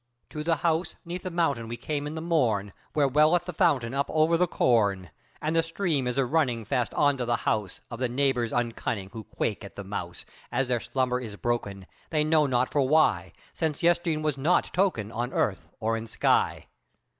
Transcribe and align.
To 0.31 0.43
the 0.43 0.55
House 0.65 0.95
'neath 1.05 1.21
the 1.21 1.29
mountain 1.29 1.67
we 1.67 1.77
came 1.77 2.07
in 2.07 2.15
the 2.15 2.23
morn, 2.23 2.73
Where 2.93 3.07
welleth 3.07 3.45
the 3.45 3.53
fountain 3.53 3.93
up 3.93 4.07
over 4.09 4.35
the 4.35 4.47
corn, 4.47 5.11
And 5.39 5.55
the 5.55 5.61
stream 5.61 6.07
is 6.07 6.17
a 6.17 6.25
running 6.25 6.65
fast 6.65 6.91
on 6.95 7.17
to 7.17 7.25
the 7.25 7.35
House 7.45 7.81
Of 7.91 7.99
the 7.99 8.09
neighbours 8.09 8.51
uncunning 8.51 9.11
who 9.11 9.23
quake 9.25 9.63
at 9.63 9.75
the 9.75 9.83
mouse, 9.83 10.25
As 10.51 10.69
their 10.69 10.79
slumber 10.79 11.19
is 11.19 11.35
broken; 11.35 11.85
they 12.09 12.23
know 12.23 12.47
not 12.47 12.71
for 12.71 12.81
why; 12.81 13.31
Since 13.53 13.83
yestreen 13.83 14.23
was 14.23 14.39
not 14.39 14.73
token 14.73 15.11
on 15.11 15.33
earth 15.33 15.69
or 15.79 15.95
in 15.95 16.07
sky. 16.07 16.65